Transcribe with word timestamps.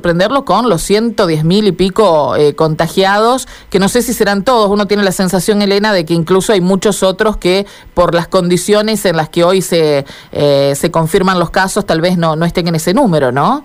sorprenderlo 0.00 0.44
con 0.44 0.68
los 0.68 0.82
110 0.82 1.42
mil 1.42 1.66
y 1.66 1.72
pico 1.72 2.36
eh, 2.36 2.54
contagiados, 2.54 3.48
que 3.68 3.80
no 3.80 3.88
sé 3.88 4.00
si 4.00 4.12
serán 4.12 4.44
todos. 4.44 4.70
Uno 4.70 4.86
tiene 4.86 5.02
la 5.02 5.10
sensación, 5.10 5.60
Elena, 5.60 5.92
de 5.92 6.04
que 6.04 6.14
incluso 6.14 6.52
hay 6.52 6.60
muchos 6.60 7.02
otros 7.02 7.36
que 7.36 7.66
por 7.94 8.14
las 8.14 8.28
condiciones 8.28 9.04
en 9.06 9.16
las 9.16 9.28
que 9.28 9.42
hoy 9.42 9.60
se, 9.60 10.04
eh, 10.30 10.72
se 10.76 10.90
confirman 10.92 11.40
los 11.40 11.50
casos, 11.50 11.84
tal 11.84 12.00
vez 12.00 12.16
no, 12.16 12.36
no 12.36 12.44
estén 12.44 12.68
en 12.68 12.76
ese 12.76 12.94
número, 12.94 13.32
¿no? 13.32 13.64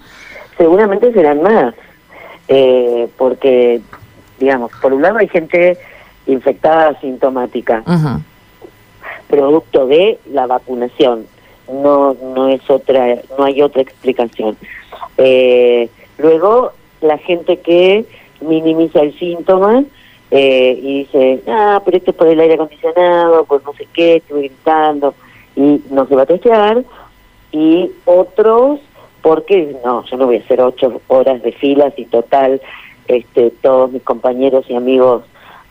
Seguramente 0.57 1.13
serán 1.13 1.43
más, 1.43 1.75
eh, 2.47 3.07
porque, 3.15 3.81
digamos, 4.39 4.71
por 4.81 4.91
un 4.91 5.03
lado 5.03 5.19
hay 5.19 5.27
gente 5.27 5.77
infectada 6.25 6.89
asintomática, 6.97 7.83
producto 9.27 9.85
de 9.85 10.17
la 10.31 10.47
vacunación. 10.47 11.27
No, 11.71 12.15
no 12.15 12.47
es 12.47 12.67
otra, 12.71 13.19
no 13.37 13.43
hay 13.43 13.61
otra 13.61 13.83
explicación. 13.83 14.57
Eh, 15.19 15.89
Luego, 16.17 16.71
la 17.01 17.17
gente 17.17 17.57
que 17.57 18.05
minimiza 18.41 19.01
el 19.01 19.17
síntoma 19.17 19.83
eh, 20.31 20.79
y 20.81 20.99
dice, 20.99 21.43
ah, 21.47 21.81
pero 21.83 21.97
esto 21.97 22.11
es 22.11 22.17
por 22.17 22.27
el 22.27 22.39
aire 22.39 22.55
acondicionado, 22.55 23.45
pues 23.45 23.63
no 23.63 23.73
sé 23.73 23.87
qué, 23.93 24.15
estoy 24.17 24.47
gritando, 24.47 25.13
y 25.55 25.81
no 25.89 26.07
se 26.07 26.15
va 26.15 26.23
a 26.23 26.27
testear. 26.27 26.83
Y 27.51 27.91
otros, 28.05 28.79
porque 29.21 29.75
no, 29.85 30.03
yo 30.05 30.17
no 30.17 30.25
voy 30.25 30.37
a 30.37 30.39
hacer 30.39 30.59
ocho 30.61 31.01
horas 31.07 31.41
de 31.43 31.51
filas 31.51 31.93
y 31.97 32.05
total, 32.05 32.61
este, 33.07 33.51
todos 33.61 33.91
mis 33.91 34.01
compañeros 34.01 34.65
y 34.69 34.75
amigos 34.75 35.23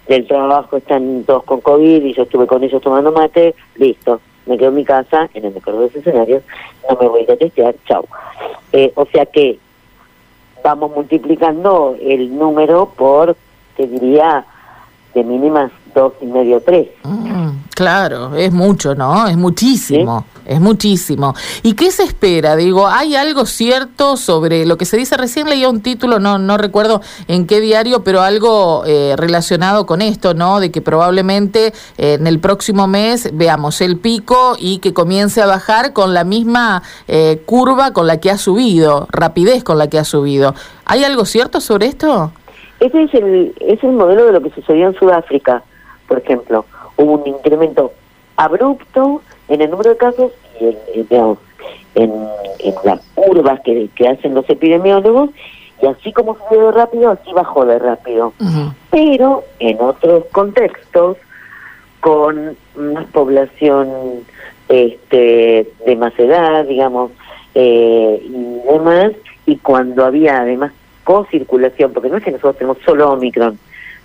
del 0.07 0.27
trabajo 0.27 0.77
están 0.77 1.25
todos 1.25 1.45
con 1.45 1.61
COVID 1.61 2.05
y 2.05 2.15
yo 2.15 2.25
estuve 2.25 2.47
con 2.47 2.63
ellos 2.63 2.83
tomando 2.83 3.13
mate, 3.13 3.55
listo, 3.77 4.21
me 4.47 4.59
quedo 4.59 4.69
en 4.69 4.75
mi 4.77 4.85
casa, 4.85 5.29
en 5.35 5.45
el 5.45 5.55
mejor 5.55 5.75
de 5.75 5.81
los 5.81 5.97
escenarios, 5.97 6.43
no 6.89 6.97
me 7.01 7.09
voy 7.09 7.27
a 7.29 7.37
testear, 7.37 7.75
chao. 7.87 8.05
Eh, 8.73 8.93
o 8.95 9.07
sea 9.07 9.27
que 9.27 9.59
vamos 10.63 10.93
multiplicando 10.93 11.97
el 12.01 12.37
número 12.37 12.87
por, 12.97 13.37
te 13.77 13.87
diría, 13.87 14.45
de 15.15 15.25
mínimas 15.25 15.71
dos 15.95 16.13
y 16.21 16.27
medio, 16.27 16.61
tres. 16.61 16.89
Mm, 17.05 17.49
claro, 17.75 18.35
es 18.35 18.53
mucho, 18.53 18.95
¿no? 18.95 19.27
Es 19.27 19.37
muchísimo, 19.37 20.25
es 20.45 20.61
muchísimo. 20.61 21.35
¿Y 21.63 21.75
qué 21.75 21.91
se 21.91 22.05
espera? 22.05 22.57
Digo, 22.57 22.87
¿hay 22.87 23.17
algo 23.17 23.47
cierto 23.47 24.17
sobre 24.17 24.67
lo 24.67 24.77
que 24.77 24.85
se 24.85 24.97
dice? 24.97 25.17
Recién 25.17 25.49
leía 25.49 25.69
un 25.69 25.83
título, 25.83 26.19
no, 26.19 26.39
no 26.39 26.59
recuerdo 26.59 27.01
en 27.29 27.47
qué 27.47 27.61
diario, 27.61 28.03
pero 28.05 28.23
algo 28.23 28.85
eh, 28.87 29.15
relacionado 29.17 29.87
con 29.87 30.03
esto, 30.03 30.35
¿no? 30.35 30.61
De 30.61 30.71
que 30.71 30.81
probablemente 30.81 31.73
eh, 31.99 32.15
en 32.15 32.27
el 32.27 32.39
próximo 32.39 32.87
mes 32.87 33.31
veamos 33.33 33.81
el 33.81 33.99
pico 33.99 34.57
y 34.59 34.79
que 34.79 34.93
comience 34.93 35.43
a 35.43 35.47
bajar 35.47 35.93
con 35.93 36.15
la 36.15 36.25
misma 36.25 36.83
eh, 37.09 37.43
curva 37.47 37.93
con 37.93 38.07
la 38.07 38.19
que 38.19 38.31
ha 38.31 38.39
subido, 38.39 39.07
rapidez 39.11 39.65
con 39.65 39.79
la 39.79 39.89
que 39.89 39.99
ha 39.99 40.05
subido. 40.05 40.55
¿Hay 40.85 41.05
algo 41.05 41.25
cierto 41.25 41.61
sobre 41.61 41.87
esto? 41.87 42.33
Ese 42.83 43.05
es 43.05 43.15
el, 43.15 43.55
es 43.61 43.83
el 43.85 43.93
modelo 43.93 44.27
de 44.27 44.33
lo 44.33 44.43
que 44.43 44.51
sucedió 44.51 44.89
en 44.89 44.95
Sudáfrica, 44.95 45.63
por 46.13 46.23
ejemplo. 46.23 46.67
Hubo 46.99 47.13
un 47.13 47.27
incremento 47.27 47.93
abrupto 48.37 49.23
en 49.49 49.63
el 49.63 49.71
número 49.71 49.91
de 49.91 49.97
casos 49.97 50.33
y 50.61 51.07
en, 51.11 51.39
en, 51.95 52.75
las 52.85 53.01
curvas 53.15 53.61
que, 53.61 53.89
que, 53.95 54.09
hacen 54.09 54.35
los 54.35 54.49
epidemiólogos, 54.51 55.31
y 55.81 55.87
así 55.87 56.13
como 56.13 56.37
subió 56.37 56.67
de 56.67 56.73
rápido, 56.73 57.11
así 57.13 57.33
bajó 57.33 57.65
de 57.65 57.79
rápido. 57.79 58.35
Pero 58.91 59.45
en 59.59 59.81
otros 59.81 60.25
contextos, 60.33 61.17
con 62.01 62.57
más 62.77 63.07
población 63.07 63.89
este, 64.69 65.67
de 65.87 65.97
más 65.97 66.13
edad, 66.19 66.67
digamos, 66.67 67.11
eh, 67.55 68.23
y 68.23 68.71
demás, 68.71 69.13
y 69.47 69.57
cuando 69.57 70.05
había 70.05 70.43
además 70.43 70.73
co-circulación, 71.05 71.95
porque 71.95 72.11
no 72.11 72.19
es 72.19 72.25
que 72.25 72.33
nosotros 72.33 72.59
tenemos 72.59 72.79
solo 72.85 73.13
Omicron, 73.13 73.59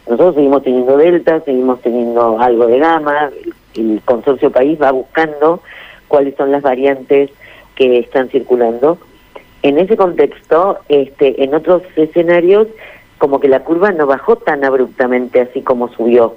nosotros 0.10 0.36
seguimos 0.36 0.64
teniendo 0.64 0.98
Delta, 0.98 1.42
seguimos 1.42 1.82
teniendo 1.82 2.40
algo 2.40 2.68
de 2.68 2.80
Gamma, 2.80 3.30
el 3.76 4.02
consorcio 4.06 4.52
país 4.52 4.82
va 4.82 4.92
buscando 4.92 5.62
cuáles 6.08 6.36
son 6.36 6.52
las 6.52 6.62
variantes 6.62 7.30
que 7.76 8.00
están 8.00 8.30
circulando. 8.30 8.98
En 9.64 9.78
ese 9.78 9.98
contexto, 9.98 10.80
este, 10.88 11.44
en 11.44 11.54
otros 11.54 11.84
escenarios, 11.96 12.68
como 13.18 13.40
que 13.40 13.50
la 13.50 13.64
curva 13.64 13.92
no 13.92 14.08
bajó 14.08 14.38
tan 14.38 14.64
abruptamente 14.64 15.42
así 15.42 15.62
como 15.62 15.90
subió. 15.90 16.36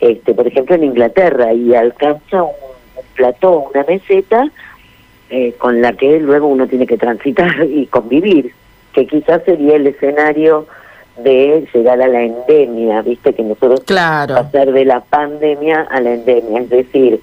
Este, 0.00 0.34
por 0.34 0.46
ejemplo, 0.46 0.74
en 0.74 0.84
Inglaterra, 0.84 1.52
y 1.52 1.74
alcanza 1.74 2.42
un, 2.42 2.52
plató, 3.16 3.70
una 3.72 3.84
meseta, 3.84 4.50
eh, 5.30 5.54
con 5.58 5.80
la 5.80 5.92
que 5.92 6.20
luego 6.20 6.46
uno 6.46 6.66
tiene 6.66 6.86
que 6.86 6.96
transitar 6.96 7.64
y 7.68 7.86
convivir 7.86 8.52
que 8.92 9.06
quizás 9.06 9.42
sería 9.44 9.76
el 9.76 9.86
escenario 9.86 10.66
de 11.22 11.68
llegar 11.72 12.00
a 12.00 12.08
la 12.08 12.22
endemia, 12.22 13.02
viste 13.02 13.34
que 13.34 13.42
nosotros 13.42 13.80
claro. 13.84 14.34
pasar 14.34 14.72
de 14.72 14.84
la 14.84 15.00
pandemia 15.00 15.86
a 15.90 16.00
la 16.00 16.14
endemia, 16.14 16.60
es 16.60 16.70
decir, 16.70 17.20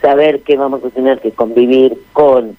saber 0.00 0.40
que 0.40 0.56
vamos 0.56 0.84
a 0.84 0.90
tener 0.90 1.20
que 1.20 1.30
convivir 1.32 1.98
con 2.12 2.56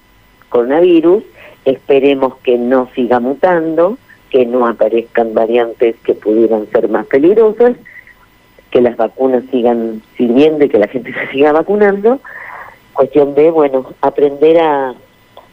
coronavirus, 0.48 1.24
esperemos 1.64 2.36
que 2.42 2.58
no 2.58 2.88
siga 2.94 3.20
mutando, 3.20 3.98
que 4.30 4.46
no 4.46 4.66
aparezcan 4.66 5.34
variantes 5.34 5.96
que 6.04 6.14
pudieran 6.14 6.66
ser 6.70 6.88
más 6.88 7.06
peligrosas, 7.06 7.76
que 8.70 8.80
las 8.80 8.96
vacunas 8.96 9.44
sigan 9.50 10.02
sirviendo 10.16 10.64
y 10.64 10.68
que 10.68 10.78
la 10.78 10.88
gente 10.88 11.12
se 11.26 11.32
siga 11.32 11.52
vacunando, 11.52 12.20
cuestión 12.92 13.34
de, 13.34 13.50
bueno, 13.50 13.86
aprender 14.00 14.58
a, 14.58 14.94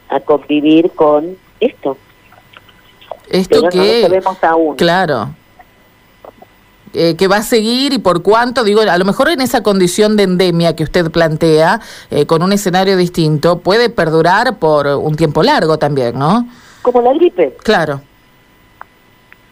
a 0.08 0.20
convivir 0.20 0.90
con 0.90 1.36
esto. 1.60 1.96
Esto 3.30 3.68
que, 3.68 4.20
Claro. 4.76 5.30
Eh, 6.92 7.14
que 7.14 7.28
va 7.28 7.36
a 7.36 7.42
seguir 7.42 7.92
y 7.92 7.98
por 7.98 8.22
cuánto, 8.22 8.64
digo, 8.64 8.80
a 8.80 8.98
lo 8.98 9.04
mejor 9.04 9.28
en 9.28 9.40
esa 9.40 9.62
condición 9.62 10.16
de 10.16 10.24
endemia 10.24 10.74
que 10.74 10.82
usted 10.82 11.08
plantea, 11.12 11.80
eh, 12.10 12.26
con 12.26 12.42
un 12.42 12.52
escenario 12.52 12.96
distinto, 12.96 13.60
puede 13.60 13.90
perdurar 13.90 14.58
por 14.58 14.88
un 14.88 15.14
tiempo 15.14 15.44
largo 15.44 15.78
también, 15.78 16.18
¿no? 16.18 16.48
Como 16.82 17.00
la 17.00 17.12
gripe. 17.12 17.56
Claro. 17.62 18.00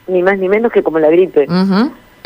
Ni 0.09 0.23
más 0.23 0.37
ni 0.39 0.49
menos 0.49 0.73
que 0.73 0.83
como 0.83 0.99
la 0.99 1.11
gripe. 1.11 1.47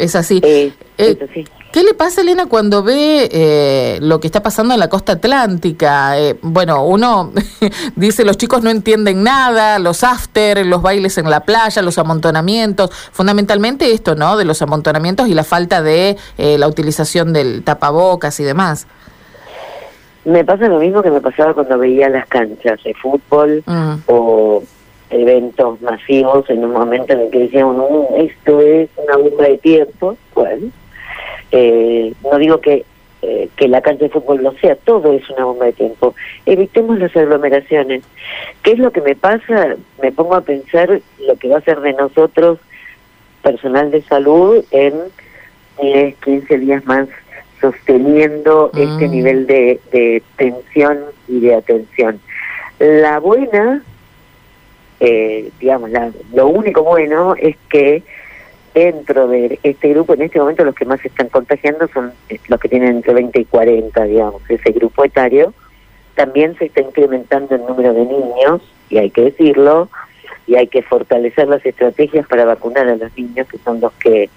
Es 0.02 0.16
así. 0.16 0.40
Eh, 0.42 0.72
sí. 0.98 1.44
¿Qué 1.72 1.84
le 1.84 1.94
pasa, 1.94 2.20
Elena, 2.20 2.46
cuando 2.46 2.82
ve 2.82 3.30
eh, 3.32 3.98
lo 4.02 4.20
que 4.20 4.26
está 4.26 4.42
pasando 4.42 4.74
en 4.74 4.80
la 4.80 4.88
costa 4.88 5.12
atlántica? 5.12 6.18
Eh, 6.18 6.36
bueno, 6.42 6.84
uno 6.84 7.32
dice 7.96 8.26
los 8.26 8.36
chicos 8.36 8.62
no 8.62 8.68
entienden 8.68 9.22
nada, 9.22 9.78
los 9.78 10.04
after, 10.04 10.66
los 10.66 10.82
bailes 10.82 11.16
en 11.16 11.30
la 11.30 11.41
playa, 11.41 11.80
los 11.80 11.96
amontonamientos, 11.96 12.91
fundamentalmente 12.91 13.91
esto, 13.92 14.16
¿no? 14.16 14.36
De 14.36 14.44
los 14.44 14.60
amontonamientos 14.60 15.28
y 15.28 15.34
la 15.34 15.44
falta 15.44 15.80
de 15.80 16.18
eh, 16.36 16.58
la 16.58 16.66
utilización 16.68 17.32
del 17.32 17.62
tapabocas 17.62 18.38
y 18.41 18.44
demás. 18.44 18.86
Me 20.26 20.44
pasa 20.44 20.68
lo 20.68 20.78
mismo 20.78 21.02
que 21.02 21.10
me 21.10 21.20
pasaba 21.22 21.54
cuando 21.54 21.78
veía 21.78 22.08
las 22.10 22.26
canchas 22.26 22.80
de 22.84 22.92
fútbol 22.94 23.62
mm. 23.64 23.94
o 24.08 24.62
eventos 25.12 25.80
masivos 25.82 26.48
en 26.50 26.64
un 26.64 26.72
momento 26.72 27.12
en 27.12 27.20
el 27.20 27.30
que 27.30 27.40
decíamos, 27.40 27.76
mm, 27.90 28.20
esto 28.20 28.60
es 28.60 28.88
una 28.96 29.16
bomba 29.16 29.44
de 29.44 29.58
tiempo. 29.58 30.16
Bueno 30.34 30.70
eh, 31.52 32.14
no 32.24 32.38
digo 32.38 32.60
que, 32.60 32.84
eh, 33.20 33.48
que 33.56 33.68
la 33.68 33.82
cancha 33.82 34.04
de 34.04 34.10
fútbol 34.10 34.42
no 34.42 34.52
sea, 34.54 34.74
todo 34.74 35.12
es 35.12 35.28
una 35.30 35.44
bomba 35.44 35.66
de 35.66 35.74
tiempo. 35.74 36.14
Evitemos 36.46 36.98
las 36.98 37.14
aglomeraciones. 37.14 38.02
¿Qué 38.62 38.72
es 38.72 38.78
lo 38.78 38.90
que 38.90 39.02
me 39.02 39.14
pasa? 39.14 39.76
Me 40.02 40.10
pongo 40.10 40.34
a 40.34 40.40
pensar 40.40 41.00
lo 41.20 41.36
que 41.36 41.48
va 41.48 41.58
a 41.58 41.62
ser 41.62 41.80
de 41.80 41.92
nosotros, 41.92 42.58
personal 43.42 43.90
de 43.90 44.02
salud, 44.02 44.64
en 44.70 44.94
10, 45.80 46.16
15 46.16 46.58
días 46.58 46.84
más 46.86 47.08
sosteniendo 47.60 48.70
este 48.74 49.06
mm. 49.06 49.10
nivel 49.10 49.46
de, 49.46 49.78
de 49.92 50.22
tensión 50.36 50.98
y 51.28 51.40
de 51.40 51.54
atención. 51.54 52.18
La 52.78 53.20
buena, 53.20 53.82
eh, 55.04 55.50
digamos, 55.58 55.90
la, 55.90 56.12
lo 56.32 56.46
único 56.46 56.84
bueno 56.84 57.34
es 57.36 57.56
que 57.68 58.04
dentro 58.72 59.27
de 59.27 59.59
este 59.65 59.88
grupo, 59.88 60.15
en 60.15 60.22
este 60.22 60.38
momento 60.38 60.65
los 60.65 60.77
que 60.77 60.84
más 60.84 61.00
se 61.00 61.09
están 61.09 61.28
contagiando 61.28 61.88
son 61.88 62.12
los 62.47 62.60
que 62.60 62.68
tienen 62.68 62.97
entre 62.97 63.12
20 63.12 63.41
y 63.41 63.44
40, 63.47 64.04
digamos, 64.04 64.42
ese 64.48 64.71
grupo 64.71 65.04
etario. 65.04 65.53
También 66.15 66.56
se 66.56 66.66
está 66.66 66.82
incrementando 66.82 67.56
el 67.56 67.62
número 67.62 67.92
de 67.92 68.04
niños, 68.04 68.62
y 68.91 68.98
hay 68.98 69.10
que 69.10 69.22
decirlo, 69.22 69.88
y 70.47 70.54
hay 70.54 70.68
que 70.68 70.82
fortalecer 70.82 71.48
las 71.48 71.66
estrategias 71.66 72.24
para 72.28 72.44
vacunar 72.44 72.86
a 72.86 72.94
los 72.94 73.16
niños, 73.18 73.48
que 73.48 73.59
son 73.59 73.80
los 73.80 73.92
que 73.94 74.30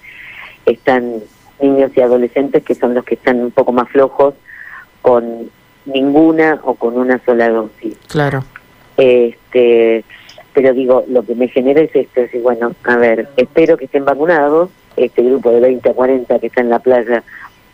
están, 0.66 1.22
niños 1.60 1.92
y 1.94 2.00
adolescentes, 2.00 2.64
que 2.64 2.74
son 2.74 2.92
los 2.92 3.04
que 3.04 3.14
están 3.14 3.40
un 3.40 3.52
poco 3.52 3.70
más 3.70 3.88
flojos 3.90 4.34
con 5.00 5.48
ninguna 5.84 6.58
o 6.64 6.74
con 6.74 6.98
una 6.98 7.24
sola 7.24 7.50
dosis. 7.50 7.96
Claro. 8.08 8.42
Este, 8.96 10.04
pero 10.56 10.72
digo, 10.72 11.04
lo 11.06 11.22
que 11.22 11.34
me 11.34 11.48
genera 11.48 11.82
es 11.82 11.94
esto, 11.94 12.22
es 12.22 12.42
bueno, 12.42 12.72
a 12.84 12.96
ver, 12.96 13.28
espero 13.36 13.76
que 13.76 13.84
estén 13.84 14.06
vacunados, 14.06 14.70
este 14.96 15.22
grupo 15.22 15.50
de 15.50 15.60
20 15.60 15.90
a 15.90 15.92
40 15.92 16.38
que 16.38 16.46
está 16.46 16.62
en 16.62 16.70
la 16.70 16.78
playa, 16.78 17.22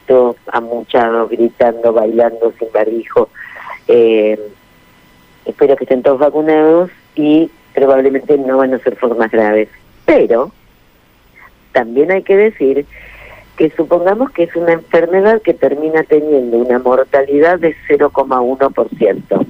todos 0.08 0.34
amuchados, 0.48 1.30
gritando, 1.30 1.92
bailando 1.92 2.52
sin 2.58 2.66
barbijo, 2.74 3.28
eh, 3.86 4.36
espero 5.44 5.76
que 5.76 5.84
estén 5.84 6.02
todos 6.02 6.18
vacunados 6.18 6.90
y 7.14 7.52
probablemente 7.72 8.36
no 8.36 8.56
van 8.56 8.74
a 8.74 8.80
ser 8.80 8.96
formas 8.96 9.30
graves. 9.30 9.68
Pero 10.04 10.50
también 11.70 12.10
hay 12.10 12.24
que 12.24 12.36
decir 12.36 12.84
que 13.56 13.70
supongamos 13.70 14.32
que 14.32 14.42
es 14.42 14.56
una 14.56 14.72
enfermedad 14.72 15.40
que 15.40 15.54
termina 15.54 16.02
teniendo 16.02 16.56
una 16.56 16.80
mortalidad 16.80 17.60
de 17.60 17.76
0,1%. 17.88 19.46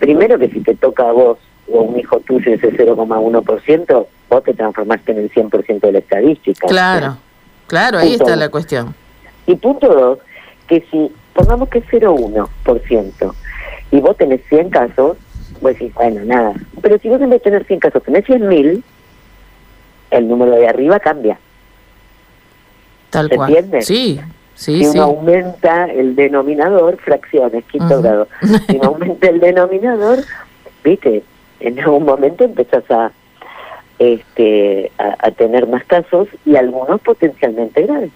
Primero 0.00 0.36
que 0.36 0.48
si 0.48 0.58
te 0.62 0.74
toca 0.74 1.08
a 1.08 1.12
vos 1.12 1.38
o 1.72 1.82
un 1.82 1.98
hijo 1.98 2.20
tuyo 2.20 2.52
ese 2.52 2.72
0,1%, 2.72 4.06
vos 4.28 4.44
te 4.44 4.54
transformaste 4.54 5.12
en 5.12 5.18
el 5.18 5.30
100% 5.30 5.80
de 5.80 5.92
la 5.92 5.98
estadística. 5.98 6.66
Claro, 6.66 7.16
claro, 7.66 7.98
ahí 7.98 8.14
está 8.14 8.36
la 8.36 8.48
cuestión. 8.48 8.94
Y 9.46 9.56
punto 9.56 9.88
dos, 9.88 10.18
que 10.66 10.84
si 10.90 11.12
pongamos 11.34 11.68
que 11.68 11.78
es 11.78 11.84
0,1% 11.86 13.34
y 13.90 14.00
vos 14.00 14.16
tenés 14.16 14.40
100 14.48 14.70
casos, 14.70 15.16
vos 15.60 15.72
decís, 15.72 15.92
bueno, 15.94 16.24
nada. 16.24 16.54
Pero 16.80 16.98
si 16.98 17.08
vos 17.08 17.20
en 17.20 17.30
vez 17.30 17.40
de 17.42 17.50
tener 17.50 17.64
100 17.64 17.80
casos 17.80 18.02
tenés 18.02 18.24
100.000, 18.24 18.82
el 20.10 20.28
número 20.28 20.52
de 20.52 20.68
arriba 20.68 21.00
cambia. 21.00 21.38
Tal 23.10 23.28
¿Se 23.28 23.36
cual. 23.36 23.50
entiende? 23.50 23.82
Sí, 23.82 24.20
si 24.54 24.86
uno 24.86 25.02
aumenta 25.02 25.86
el 25.86 26.14
denominador, 26.14 26.98
fracciones, 26.98 27.64
quinto 27.64 28.02
grado. 28.02 28.28
Si 28.68 28.76
uno 28.76 28.88
aumenta 28.90 29.28
el 29.28 29.40
denominador, 29.40 30.18
viste, 30.84 31.24
en 31.60 31.78
algún 31.80 32.04
momento 32.04 32.44
empezás 32.44 32.88
a 32.90 33.12
este 33.98 34.90
a 34.98 35.30
tener 35.32 35.66
más 35.66 35.84
casos 35.84 36.28
y 36.46 36.56
algunos 36.56 37.00
potencialmente 37.02 37.82
graves 37.82 38.10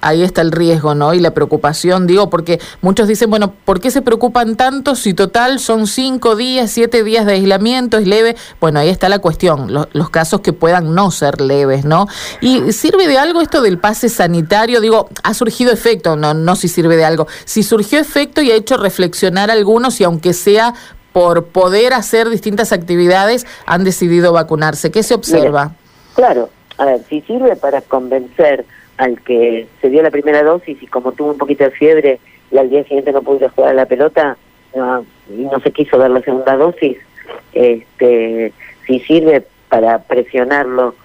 ahí 0.00 0.22
está 0.22 0.42
el 0.42 0.52
riesgo, 0.52 0.94
¿no? 0.94 1.14
Y 1.14 1.20
la 1.20 1.32
preocupación, 1.32 2.06
digo, 2.06 2.30
porque 2.30 2.60
muchos 2.80 3.08
dicen, 3.08 3.30
bueno, 3.30 3.52
¿por 3.64 3.80
qué 3.80 3.90
se 3.90 4.02
preocupan 4.02 4.56
tanto 4.56 4.94
si 4.94 5.14
total 5.14 5.58
son 5.58 5.86
cinco 5.86 6.36
días, 6.36 6.70
siete 6.70 7.02
días 7.02 7.26
de 7.26 7.32
aislamiento, 7.32 7.98
es 7.98 8.06
leve? 8.06 8.36
Bueno, 8.60 8.80
ahí 8.80 8.88
está 8.88 9.08
la 9.08 9.18
cuestión, 9.18 9.72
los, 9.72 10.10
casos 10.10 10.40
que 10.40 10.52
puedan 10.52 10.94
no 10.94 11.10
ser 11.10 11.40
leves, 11.40 11.84
¿no? 11.84 12.06
¿Y 12.40 12.72
sirve 12.72 13.08
de 13.08 13.18
algo 13.18 13.40
esto 13.40 13.60
del 13.60 13.78
pase 13.78 14.08
sanitario? 14.08 14.80
Digo, 14.80 15.08
ha 15.24 15.34
surgido 15.34 15.72
efecto, 15.72 16.16
no, 16.16 16.32
no 16.32 16.56
si 16.56 16.68
sirve 16.68 16.96
de 16.96 17.04
algo. 17.04 17.26
Si 17.44 17.62
surgió 17.62 17.98
efecto 17.98 18.40
y 18.40 18.50
ha 18.50 18.54
hecho 18.54 18.76
reflexionar 18.76 19.50
a 19.50 19.54
algunos 19.54 20.00
y 20.00 20.04
aunque 20.04 20.32
sea 20.32 20.74
por 21.16 21.46
poder 21.46 21.94
hacer 21.94 22.28
distintas 22.28 22.74
actividades, 22.74 23.46
han 23.64 23.84
decidido 23.84 24.34
vacunarse. 24.34 24.90
¿Qué 24.90 25.02
se 25.02 25.14
observa? 25.14 25.72
claro, 26.14 26.50
a 26.76 26.84
ver, 26.84 27.00
si 27.08 27.22
sirve 27.22 27.56
para 27.56 27.80
convencer 27.80 28.66
al 28.98 29.18
que 29.22 29.66
se 29.80 29.88
dio 29.88 30.02
la 30.02 30.10
primera 30.10 30.42
dosis 30.42 30.76
y 30.82 30.86
como 30.86 31.12
tuvo 31.12 31.30
un 31.30 31.38
poquito 31.38 31.64
de 31.64 31.70
fiebre 31.70 32.20
y 32.50 32.58
al 32.58 32.68
día 32.68 32.82
siguiente 32.82 33.12
no 33.12 33.22
pudo 33.22 33.48
jugar 33.48 33.70
a 33.70 33.72
la 33.72 33.86
pelota 33.86 34.36
y 34.74 35.40
no 35.40 35.58
se 35.60 35.72
quiso 35.72 35.96
dar 35.96 36.10
la 36.10 36.20
segunda 36.20 36.54
dosis, 36.54 36.98
este, 37.54 38.52
si 38.86 39.00
sirve 39.00 39.46
para 39.70 40.02
presionarlo 40.02 40.96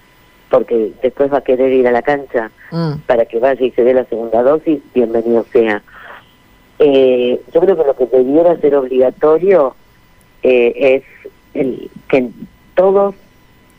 porque 0.50 0.92
después 1.02 1.32
va 1.32 1.38
a 1.38 1.46
querer 1.46 1.72
ir 1.72 1.88
a 1.88 1.92
la 1.92 2.02
cancha 2.02 2.52
mm. 2.72 2.96
para 3.08 3.24
que 3.24 3.40
vaya 3.40 3.66
y 3.66 3.72
se 3.72 3.86
dé 3.86 3.94
la 3.94 4.04
segunda 4.04 4.44
dosis, 4.44 4.82
bienvenido 4.94 5.46
sea. 5.54 5.82
Eh, 6.80 7.40
yo 7.54 7.62
creo 7.62 7.78
que 7.78 7.86
lo 7.86 7.96
que 7.96 8.08
debiera 8.08 8.58
ser 8.58 8.76
obligatorio 8.76 9.78
eh, 10.44 10.74
es 10.76 11.30
el, 11.54 11.90
que 12.08 12.30
todos, 12.76 13.16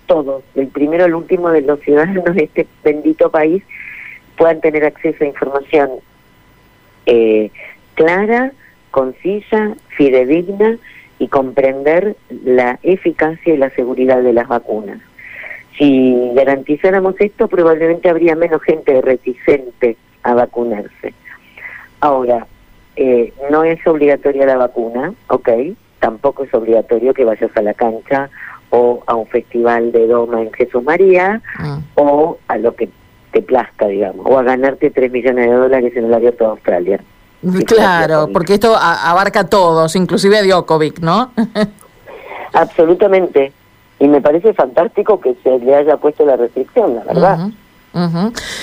todos, 0.06 0.42
el 0.54 0.68
primero 0.68 1.04
al 1.04 1.14
último 1.14 1.50
de 1.50 1.62
los 1.62 1.80
ciudadanos 1.80 2.34
de 2.34 2.44
este 2.44 2.66
bendito 2.84 3.30
país, 3.30 3.62
puedan 4.36 4.60
tener 4.60 4.84
acceso 4.84 5.24
a 5.24 5.26
información 5.26 5.90
eh, 7.06 7.50
clara, 7.94 8.52
concisa, 8.90 9.74
fidedigna 9.88 10.78
y 11.18 11.28
comprender 11.28 12.16
la 12.44 12.78
eficacia 12.82 13.54
y 13.54 13.56
la 13.56 13.70
seguridad 13.70 14.22
de 14.22 14.32
las 14.32 14.48
vacunas. 14.48 15.00
Si 15.78 16.32
garantizáramos 16.34 17.14
esto, 17.20 17.48
probablemente 17.48 18.08
habría 18.08 18.36
menos 18.36 18.62
gente 18.62 19.00
reticente 19.00 19.96
a 20.22 20.34
vacunarse. 20.34 21.14
Ahora, 22.00 22.46
eh, 22.96 23.32
no 23.50 23.64
es 23.64 23.84
obligatoria 23.86 24.46
la 24.46 24.56
vacuna, 24.56 25.14
¿ok? 25.28 25.48
Tampoco 26.02 26.42
es 26.42 26.52
obligatorio 26.52 27.14
que 27.14 27.24
vayas 27.24 27.50
a 27.54 27.62
la 27.62 27.74
cancha 27.74 28.28
o 28.70 29.04
a 29.06 29.14
un 29.14 29.28
festival 29.28 29.92
de 29.92 30.08
doma 30.08 30.42
en 30.42 30.52
Jesús 30.52 30.82
María 30.82 31.40
ah. 31.58 31.78
o 31.94 32.38
a 32.48 32.58
lo 32.58 32.74
que 32.74 32.88
te 33.30 33.40
plazca, 33.40 33.86
digamos, 33.86 34.26
o 34.28 34.36
a 34.36 34.42
ganarte 34.42 34.90
3 34.90 35.12
millones 35.12 35.48
de 35.48 35.54
dólares 35.54 35.92
en 35.94 36.06
el 36.06 36.12
abierto 36.12 36.42
de 36.42 36.50
Australia. 36.50 37.00
Claro, 37.66 38.30
porque 38.32 38.54
esto 38.54 38.74
abarca 38.76 39.40
a 39.40 39.46
todos, 39.46 39.94
inclusive 39.94 40.38
a 40.38 40.42
Djokovic, 40.42 40.98
¿no? 40.98 41.30
Absolutamente. 42.52 43.52
Y 44.00 44.08
me 44.08 44.20
parece 44.20 44.52
fantástico 44.54 45.20
que 45.20 45.36
se 45.44 45.60
le 45.60 45.76
haya 45.76 45.98
puesto 45.98 46.26
la 46.26 46.36
restricción, 46.36 46.96
la 46.96 47.04
verdad. 47.04 47.48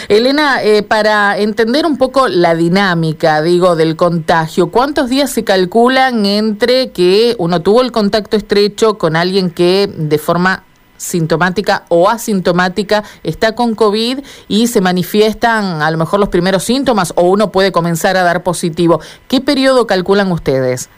Elena, 0.08 0.64
eh, 0.64 0.82
para 0.82 1.38
entender 1.38 1.86
un 1.86 1.98
poco 1.98 2.28
la 2.28 2.56
dinámica, 2.56 3.42
digo, 3.42 3.76
del 3.76 3.96
contagio, 3.96 4.72
¿cuántos 4.72 5.10
días 5.10 5.30
se 5.30 5.44
calculan 5.44 6.26
entre 6.26 6.90
que 6.90 7.36
uno 7.38 7.62
tuvo 7.62 7.82
el 7.82 7.92
contacto 7.92 8.38
estrecho 8.38 8.98
con 8.98 9.16
alguien 9.16 9.52
que 9.52 9.88
de 9.88 10.18
forma 10.18 10.64
sintomática 10.98 11.84
o 11.90 12.10
asintomática 12.10 13.04
está 13.24 13.56
con 13.56 13.74
COVID 13.74 14.20
y 14.48 14.68
se 14.68 14.82
manifiestan 14.82 15.82
a 15.82 15.90
lo 15.92 15.98
mejor 15.98 16.20
los 16.20 16.30
primeros 16.30 16.64
síntomas 16.64 17.14
o 17.16 17.24
uno 17.30 17.52
puede 17.52 17.72
comenzar 17.72 18.18
a 18.18 18.24
dar 18.24 18.44
positivo. 18.44 19.00
¿Qué 19.28 19.42
periodo 19.42 19.88
calculan 19.88 20.32
ustedes? 20.32 20.90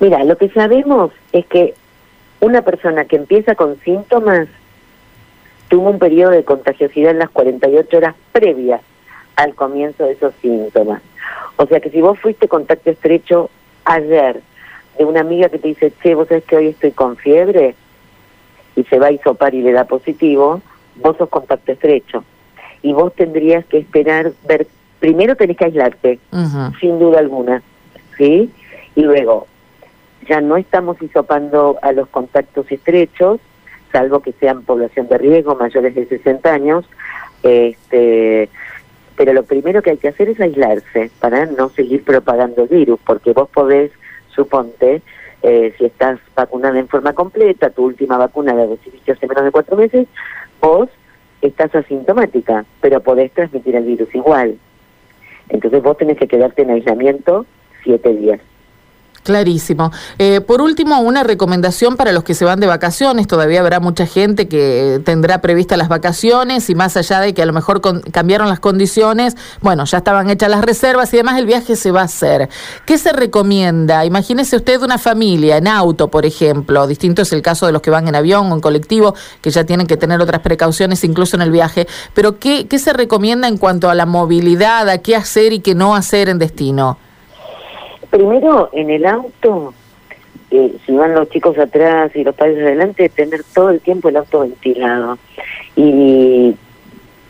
Mira, 0.00 0.24
lo 0.24 0.36
que 0.36 0.48
sabemos 0.50 1.12
es 1.32 1.46
que 1.46 1.74
una 2.40 2.62
persona 2.62 3.04
que 3.04 3.16
empieza 3.16 3.54
con 3.54 3.78
síntomas 3.80 4.48
tuvo 5.72 5.88
un 5.88 5.98
periodo 5.98 6.32
de 6.32 6.44
contagiosidad 6.44 7.12
en 7.12 7.18
las 7.20 7.30
48 7.30 7.96
horas 7.96 8.14
previas 8.30 8.82
al 9.36 9.54
comienzo 9.54 10.04
de 10.04 10.12
esos 10.12 10.34
síntomas. 10.42 11.00
O 11.56 11.64
sea 11.64 11.80
que 11.80 11.88
si 11.88 12.02
vos 12.02 12.18
fuiste 12.18 12.46
contacto 12.46 12.90
estrecho 12.90 13.48
ayer 13.86 14.42
de 14.98 15.04
una 15.06 15.20
amiga 15.20 15.48
que 15.48 15.58
te 15.58 15.68
dice, 15.68 15.90
che, 16.02 16.14
vos 16.14 16.28
sabés 16.28 16.44
que 16.44 16.56
hoy 16.56 16.66
estoy 16.66 16.90
con 16.90 17.16
fiebre, 17.16 17.74
y 18.76 18.84
se 18.84 18.98
va 18.98 19.06
a 19.06 19.12
hisopar 19.12 19.54
y 19.54 19.62
le 19.62 19.72
da 19.72 19.84
positivo, 19.84 20.60
vos 20.96 21.16
sos 21.16 21.30
contacto 21.30 21.72
estrecho. 21.72 22.22
Y 22.82 22.92
vos 22.92 23.14
tendrías 23.14 23.64
que 23.64 23.78
esperar, 23.78 24.32
ver, 24.46 24.66
primero 25.00 25.36
tenés 25.36 25.56
que 25.56 25.64
aislarte, 25.64 26.18
sin 26.80 26.98
duda 26.98 27.18
alguna, 27.18 27.62
¿sí? 28.18 28.50
Y 28.94 29.00
luego, 29.00 29.46
ya 30.28 30.42
no 30.42 30.58
estamos 30.58 31.00
hisopando 31.00 31.78
a 31.80 31.92
los 31.92 32.08
contactos 32.08 32.70
estrechos, 32.70 33.40
salvo 33.92 34.20
que 34.20 34.32
sean 34.32 34.62
población 34.62 35.08
de 35.08 35.18
riesgo, 35.18 35.54
mayores 35.54 35.94
de 35.94 36.06
60 36.06 36.52
años, 36.52 36.84
este, 37.42 38.48
pero 39.16 39.32
lo 39.32 39.44
primero 39.44 39.82
que 39.82 39.90
hay 39.90 39.98
que 39.98 40.08
hacer 40.08 40.30
es 40.30 40.40
aislarse 40.40 41.10
para 41.20 41.46
no 41.46 41.68
seguir 41.68 42.02
propagando 42.02 42.62
el 42.62 42.68
virus, 42.68 42.98
porque 43.04 43.32
vos 43.32 43.48
podés, 43.50 43.92
suponte, 44.34 45.02
eh, 45.42 45.74
si 45.76 45.84
estás 45.84 46.18
vacunada 46.34 46.78
en 46.78 46.88
forma 46.88 47.12
completa, 47.12 47.70
tu 47.70 47.84
última 47.84 48.16
vacuna 48.16 48.54
la 48.54 48.66
recibiste 48.66 49.12
hace 49.12 49.26
menos 49.26 49.44
de 49.44 49.50
cuatro 49.50 49.76
meses, 49.76 50.06
vos 50.60 50.88
estás 51.40 51.74
asintomática, 51.74 52.64
pero 52.80 53.00
podés 53.00 53.32
transmitir 53.32 53.76
el 53.76 53.84
virus 53.84 54.14
igual. 54.14 54.56
Entonces 55.48 55.82
vos 55.82 55.96
tenés 55.96 56.16
que 56.16 56.28
quedarte 56.28 56.62
en 56.62 56.70
aislamiento 56.70 57.44
siete 57.82 58.14
días. 58.14 58.40
Clarísimo. 59.22 59.92
Eh, 60.18 60.40
por 60.40 60.60
último, 60.60 60.98
una 61.00 61.22
recomendación 61.22 61.96
para 61.96 62.10
los 62.10 62.24
que 62.24 62.34
se 62.34 62.44
van 62.44 62.58
de 62.58 62.66
vacaciones. 62.66 63.28
Todavía 63.28 63.60
habrá 63.60 63.78
mucha 63.78 64.04
gente 64.04 64.48
que 64.48 65.00
tendrá 65.04 65.40
previstas 65.40 65.78
las 65.78 65.88
vacaciones 65.88 66.68
y 66.70 66.74
más 66.74 66.96
allá 66.96 67.20
de 67.20 67.32
que 67.32 67.40
a 67.40 67.46
lo 67.46 67.52
mejor 67.52 67.80
cambiaron 68.10 68.48
las 68.48 68.58
condiciones, 68.58 69.36
bueno, 69.60 69.84
ya 69.84 69.98
estaban 69.98 70.28
hechas 70.28 70.50
las 70.50 70.64
reservas 70.64 71.14
y 71.14 71.18
demás, 71.18 71.38
el 71.38 71.46
viaje 71.46 71.76
se 71.76 71.92
va 71.92 72.00
a 72.00 72.04
hacer. 72.04 72.48
¿Qué 72.84 72.98
se 72.98 73.12
recomienda? 73.12 74.04
Imagínese 74.04 74.56
usted 74.56 74.82
una 74.82 74.98
familia 74.98 75.56
en 75.56 75.68
auto, 75.68 76.08
por 76.08 76.26
ejemplo. 76.26 76.88
Distinto 76.88 77.22
es 77.22 77.32
el 77.32 77.42
caso 77.42 77.66
de 77.66 77.72
los 77.72 77.80
que 77.80 77.90
van 77.90 78.08
en 78.08 78.16
avión 78.16 78.50
o 78.50 78.54
en 78.56 78.60
colectivo, 78.60 79.14
que 79.40 79.50
ya 79.50 79.62
tienen 79.62 79.86
que 79.86 79.96
tener 79.96 80.20
otras 80.20 80.40
precauciones 80.40 81.04
incluso 81.04 81.36
en 81.36 81.42
el 81.42 81.52
viaje. 81.52 81.86
Pero 82.12 82.40
¿qué, 82.40 82.66
qué 82.66 82.80
se 82.80 82.92
recomienda 82.92 83.46
en 83.46 83.56
cuanto 83.56 83.88
a 83.88 83.94
la 83.94 84.04
movilidad, 84.04 84.88
a 84.88 84.98
qué 84.98 85.14
hacer 85.14 85.52
y 85.52 85.60
qué 85.60 85.76
no 85.76 85.94
hacer 85.94 86.28
en 86.28 86.40
destino? 86.40 86.98
Primero, 88.12 88.68
en 88.74 88.90
el 88.90 89.06
auto, 89.06 89.72
eh, 90.50 90.76
si 90.84 90.92
van 90.92 91.14
los 91.14 91.30
chicos 91.30 91.56
atrás 91.56 92.14
y 92.14 92.22
los 92.22 92.34
padres 92.34 92.58
adelante, 92.58 93.08
tener 93.08 93.42
todo 93.54 93.70
el 93.70 93.80
tiempo 93.80 94.10
el 94.10 94.18
auto 94.18 94.40
ventilado. 94.40 95.16
Y 95.76 96.54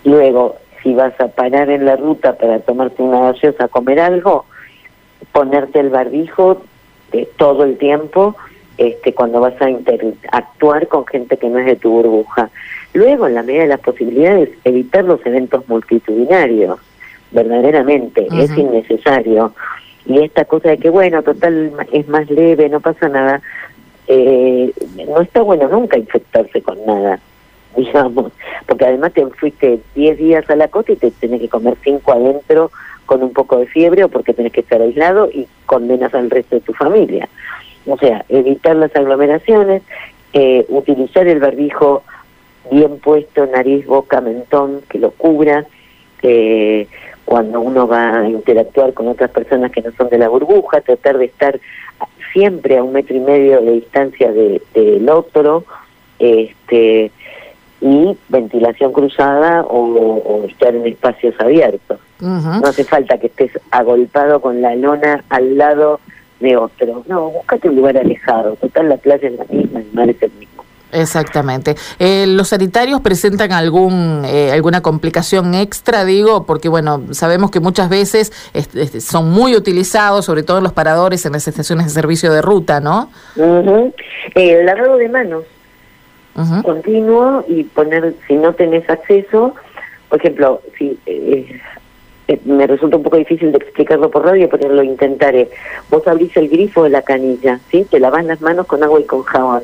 luego, 0.02 0.56
si 0.82 0.92
vas 0.92 1.18
a 1.20 1.28
parar 1.28 1.70
en 1.70 1.84
la 1.84 1.94
ruta 1.94 2.36
para 2.36 2.58
tomarte 2.58 3.00
una 3.00 3.30
gaseosa, 3.30 3.68
comer 3.68 4.00
algo, 4.00 4.44
ponerte 5.30 5.78
el 5.78 5.90
barbijo 5.90 6.62
todo 7.36 7.62
el 7.62 7.78
tiempo 7.78 8.34
este, 8.76 9.14
cuando 9.14 9.38
vas 9.38 9.54
a 9.62 9.70
interactuar 9.70 10.88
con 10.88 11.06
gente 11.06 11.36
que 11.36 11.48
no 11.48 11.60
es 11.60 11.66
de 11.66 11.76
tu 11.76 11.92
burbuja. 11.92 12.50
Luego, 12.92 13.28
en 13.28 13.36
la 13.36 13.44
medida 13.44 13.62
de 13.62 13.68
las 13.68 13.80
posibilidades, 13.80 14.48
evitar 14.64 15.04
los 15.04 15.24
eventos 15.24 15.68
multitudinarios. 15.68 16.80
Verdaderamente, 17.30 18.26
es 18.36 18.50
innecesario 18.58 19.54
y 20.06 20.22
esta 20.22 20.44
cosa 20.44 20.70
de 20.70 20.78
que, 20.78 20.90
bueno, 20.90 21.22
total 21.22 21.72
es 21.92 22.08
más 22.08 22.28
leve, 22.30 22.68
no 22.68 22.80
pasa 22.80 23.08
nada, 23.08 23.40
eh, 24.08 24.72
no 25.08 25.20
está 25.20 25.42
bueno 25.42 25.68
nunca 25.68 25.98
infectarse 25.98 26.60
con 26.62 26.84
nada, 26.84 27.20
digamos, 27.76 28.32
porque 28.66 28.86
además 28.86 29.12
te 29.12 29.26
fuiste 29.26 29.80
10 29.94 30.18
días 30.18 30.50
a 30.50 30.56
la 30.56 30.68
costa 30.68 30.92
y 30.92 30.96
te 30.96 31.10
tenés 31.12 31.40
que 31.40 31.48
comer 31.48 31.76
5 31.82 32.12
adentro 32.12 32.70
con 33.06 33.22
un 33.22 33.32
poco 33.32 33.58
de 33.58 33.66
fiebre 33.66 34.04
o 34.04 34.08
porque 34.08 34.34
tenés 34.34 34.52
que 34.52 34.60
estar 34.60 34.80
aislado 34.80 35.28
y 35.30 35.46
condenas 35.66 36.14
al 36.14 36.30
resto 36.30 36.56
de 36.56 36.62
tu 36.62 36.72
familia. 36.72 37.28
O 37.86 37.98
sea, 37.98 38.24
evitar 38.28 38.76
las 38.76 38.94
aglomeraciones, 38.94 39.82
eh, 40.32 40.64
utilizar 40.68 41.26
el 41.26 41.40
barbijo 41.40 42.04
bien 42.70 42.98
puesto, 42.98 43.46
nariz, 43.46 43.86
boca, 43.86 44.20
mentón, 44.20 44.82
que 44.88 44.98
lo 44.98 45.10
cubra, 45.10 45.66
eh, 46.22 46.86
cuando 47.24 47.60
uno 47.60 47.86
va 47.86 48.20
a 48.20 48.28
interactuar 48.28 48.92
con 48.94 49.08
otras 49.08 49.30
personas 49.30 49.70
que 49.70 49.82
no 49.82 49.90
son 49.92 50.08
de 50.08 50.18
la 50.18 50.28
burbuja, 50.28 50.80
tratar 50.80 51.18
de 51.18 51.26
estar 51.26 51.58
siempre 52.32 52.78
a 52.78 52.82
un 52.82 52.92
metro 52.92 53.16
y 53.16 53.20
medio 53.20 53.60
de 53.60 53.72
distancia 53.72 54.32
del 54.32 54.62
de, 54.74 55.10
otro, 55.10 55.64
este, 56.18 57.10
y 57.80 58.16
ventilación 58.28 58.92
cruzada 58.92 59.62
o, 59.62 60.44
estar 60.48 60.74
en 60.74 60.86
espacios 60.86 61.34
abiertos. 61.40 61.98
No 62.20 62.66
hace 62.66 62.84
falta 62.84 63.18
que 63.18 63.26
estés 63.26 63.50
agolpado 63.70 64.40
con 64.40 64.62
la 64.62 64.76
lona 64.76 65.24
al 65.28 65.56
lado 65.58 66.00
de 66.38 66.56
otro. 66.56 67.02
No, 67.08 67.30
búscate 67.30 67.68
un 67.68 67.76
lugar 67.76 67.96
alejado. 67.96 68.56
Total, 68.56 68.88
la 68.88 68.96
playa 68.96 69.28
es 69.28 69.38
la 69.38 69.44
misma, 69.46 69.80
el 69.80 69.92
mar 69.92 70.08
es 70.08 70.22
el 70.22 70.30
mismo. 70.32 70.64
Exactamente. 70.92 71.74
Eh, 71.98 72.26
¿Los 72.28 72.48
sanitarios 72.48 73.00
presentan 73.00 73.52
algún 73.52 74.22
eh, 74.24 74.52
alguna 74.52 74.82
complicación 74.82 75.54
extra, 75.54 76.04
digo? 76.04 76.44
Porque, 76.44 76.68
bueno, 76.68 77.02
sabemos 77.12 77.50
que 77.50 77.60
muchas 77.60 77.88
veces 77.88 78.32
son 79.00 79.30
muy 79.30 79.56
utilizados, 79.56 80.26
sobre 80.26 80.42
todo 80.42 80.58
en 80.58 80.64
los 80.64 80.72
paradores, 80.72 81.24
en 81.26 81.32
las 81.32 81.48
estaciones 81.48 81.86
de 81.86 81.90
servicio 81.90 82.32
de 82.32 82.42
ruta, 82.42 82.80
¿no? 82.80 83.10
el 84.34 84.66
lavado 84.66 84.96
de 84.96 85.08
manos 85.08 85.44
continuo 86.62 87.44
y 87.46 87.64
poner, 87.64 88.14
si 88.26 88.34
no 88.34 88.54
tenés 88.54 88.88
acceso, 88.88 89.54
por 90.08 90.18
ejemplo, 90.18 90.60
si 90.78 90.98
eh, 91.06 91.60
me 92.44 92.66
resulta 92.66 92.96
un 92.96 93.02
poco 93.02 93.16
difícil 93.16 93.52
de 93.52 93.58
explicarlo 93.58 94.10
por 94.10 94.24
radio, 94.24 94.48
pero 94.48 94.68
lo 94.68 94.82
intentaré. 94.82 95.50
Vos 95.90 96.06
abrís 96.06 96.36
el 96.36 96.48
grifo 96.48 96.84
de 96.84 96.90
la 96.90 97.02
canilla, 97.02 97.60
¿sí? 97.70 97.84
Te 97.90 98.00
lavas 98.00 98.24
las 98.24 98.40
manos 98.40 98.66
con 98.66 98.82
agua 98.82 99.00
y 99.00 99.04
con 99.04 99.22
jabón 99.22 99.62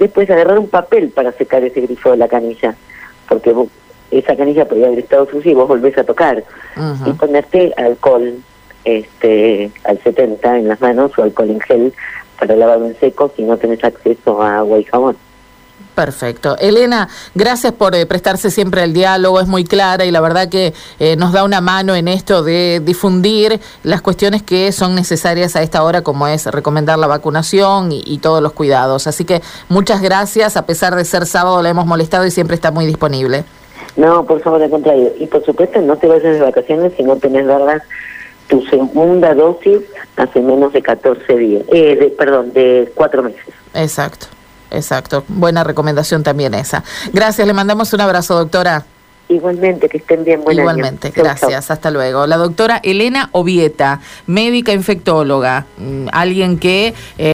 después 0.00 0.28
agarrar 0.28 0.58
un 0.58 0.68
papel 0.68 1.10
para 1.10 1.30
secar 1.32 1.62
ese 1.62 1.82
grifo 1.82 2.10
de 2.10 2.16
la 2.16 2.26
canilla, 2.26 2.74
porque 3.28 3.54
esa 4.10 4.34
canilla 4.34 4.66
podría 4.66 4.88
haber 4.88 5.00
estado 5.00 5.28
sucia 5.30 5.52
y 5.52 5.54
vos 5.54 5.68
volvés 5.68 5.96
a 5.98 6.04
tocar, 6.04 6.42
y 7.06 7.12
ponerte 7.12 7.72
alcohol 7.76 8.34
este 8.84 9.70
al 9.84 10.02
70 10.02 10.58
en 10.58 10.68
las 10.68 10.80
manos 10.80 11.12
o 11.18 11.22
alcohol 11.22 11.50
en 11.50 11.60
gel 11.60 11.92
para 12.38 12.56
lavado 12.56 12.86
en 12.86 12.98
seco 12.98 13.30
si 13.36 13.42
no 13.42 13.58
tenés 13.58 13.84
acceso 13.84 14.42
a 14.42 14.58
agua 14.58 14.78
y 14.78 14.84
jabón. 14.84 15.16
Perfecto. 15.94 16.56
Elena, 16.58 17.08
gracias 17.34 17.72
por 17.72 17.94
eh, 17.94 18.06
prestarse 18.06 18.50
siempre 18.50 18.82
al 18.82 18.92
diálogo, 18.92 19.40
es 19.40 19.48
muy 19.48 19.64
clara 19.64 20.04
y 20.04 20.10
la 20.10 20.20
verdad 20.20 20.48
que 20.48 20.72
eh, 20.98 21.16
nos 21.16 21.32
da 21.32 21.44
una 21.44 21.60
mano 21.60 21.94
en 21.94 22.08
esto 22.08 22.42
de 22.42 22.80
difundir 22.82 23.60
las 23.82 24.00
cuestiones 24.00 24.42
que 24.42 24.72
son 24.72 24.94
necesarias 24.94 25.56
a 25.56 25.62
esta 25.62 25.82
hora, 25.82 26.02
como 26.02 26.26
es 26.26 26.46
recomendar 26.46 26.98
la 26.98 27.06
vacunación 27.06 27.90
y, 27.92 28.18
todos 28.20 28.42
los 28.42 28.52
cuidados. 28.52 29.06
Así 29.06 29.24
que 29.24 29.40
muchas 29.68 30.02
gracias, 30.02 30.56
a 30.56 30.66
pesar 30.66 30.94
de 30.94 31.04
ser 31.04 31.26
sábado 31.26 31.62
la 31.62 31.70
hemos 31.70 31.86
molestado 31.86 32.26
y 32.26 32.30
siempre 32.30 32.54
está 32.54 32.70
muy 32.70 32.86
disponible. 32.86 33.44
No, 33.96 34.24
por 34.24 34.40
favor, 34.40 34.62
al 34.62 34.70
contrario. 34.70 35.12
Y 35.18 35.26
por 35.26 35.44
supuesto, 35.44 35.80
no 35.80 35.96
te 35.96 36.06
vayas 36.06 36.34
de 36.34 36.40
vacaciones 36.40 36.92
si 36.96 37.02
no 37.02 37.16
tenés 37.16 37.46
verdad 37.46 37.82
tu 38.48 38.62
segunda 38.66 39.34
dosis 39.34 39.80
hace 40.16 40.40
menos 40.40 40.72
de 40.72 40.82
14 40.82 41.36
días, 41.36 41.62
eh, 41.72 41.96
de, 41.96 42.08
perdón, 42.10 42.52
de 42.52 42.90
cuatro 42.94 43.22
meses. 43.22 43.54
Exacto. 43.74 44.26
Exacto, 44.70 45.24
buena 45.28 45.64
recomendación 45.64 46.22
también 46.22 46.54
esa. 46.54 46.84
Gracias, 47.12 47.46
le 47.46 47.52
mandamos 47.52 47.92
un 47.92 48.00
abrazo, 48.00 48.36
doctora. 48.36 48.84
Igualmente, 49.30 49.88
que 49.88 49.98
estén 49.98 50.24
bien. 50.24 50.42
Buen 50.42 50.58
Igualmente, 50.58 51.12
gracias. 51.14 51.70
Hasta 51.70 51.92
luego. 51.92 52.26
La 52.26 52.36
doctora 52.36 52.80
Elena 52.82 53.28
Ovieta, 53.30 54.00
médica 54.26 54.72
infectóloga, 54.72 55.66
mm, 55.78 56.08
alguien 56.10 56.58
que... 56.58 56.94
Eh, 57.16 57.28